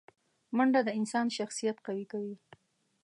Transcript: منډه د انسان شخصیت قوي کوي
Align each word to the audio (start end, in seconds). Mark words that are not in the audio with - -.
منډه 0.55 0.81
د 0.87 0.89
انسان 0.99 1.27
شخصیت 1.37 1.77
قوي 1.85 2.05
کوي 2.11 2.35